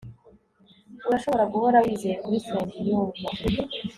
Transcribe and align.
urashobora 1.07 1.43
guhora 1.53 1.77
wizeye 1.85 2.15
kuri 2.21 2.37
nsengiyumva 2.41 3.23